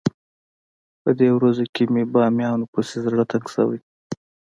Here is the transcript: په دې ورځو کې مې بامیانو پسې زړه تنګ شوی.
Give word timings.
په 1.01 1.09
دې 1.19 1.29
ورځو 1.33 1.65
کې 1.73 1.83
مې 1.93 2.03
بامیانو 2.13 2.65
پسې 2.73 2.97
زړه 3.05 3.23
تنګ 3.31 3.45
شوی. 3.53 3.79